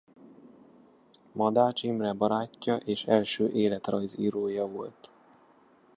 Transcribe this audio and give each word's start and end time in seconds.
Madách 1.35 1.83
Imre 1.83 2.13
barátja 2.13 2.75
és 2.75 3.05
első 3.05 3.49
életrajzírója 3.51 4.65
volt. 4.67 5.11